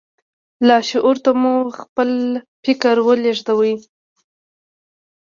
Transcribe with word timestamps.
لاشعور 0.67 1.17
ته 1.25 1.31
مو 1.41 1.53
خپل 1.79 2.09
فکر 2.65 2.95
ولېږدوئ. 3.07 3.73